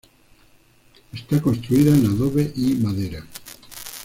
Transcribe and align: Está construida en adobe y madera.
Está 1.13 1.39
construida 1.39 1.91
en 1.95 2.07
adobe 2.07 2.51
y 2.55 2.73
madera. 2.77 3.23